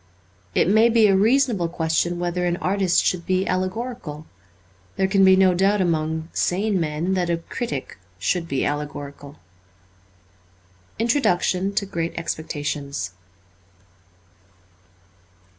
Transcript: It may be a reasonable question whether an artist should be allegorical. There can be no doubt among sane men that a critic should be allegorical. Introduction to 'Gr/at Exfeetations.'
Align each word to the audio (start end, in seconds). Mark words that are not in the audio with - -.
It 0.55 0.67
may 0.67 0.89
be 0.89 1.05
a 1.05 1.15
reasonable 1.15 1.69
question 1.69 2.17
whether 2.17 2.43
an 2.47 2.57
artist 2.57 3.05
should 3.05 3.23
be 3.23 3.45
allegorical. 3.45 4.25
There 4.95 5.07
can 5.07 5.23
be 5.23 5.35
no 5.35 5.53
doubt 5.53 5.79
among 5.79 6.29
sane 6.33 6.79
men 6.79 7.13
that 7.13 7.29
a 7.29 7.37
critic 7.37 7.99
should 8.17 8.47
be 8.47 8.65
allegorical. 8.65 9.37
Introduction 10.97 11.75
to 11.75 11.85
'Gr/at 11.85 12.15
Exfeetations.' 12.15 13.11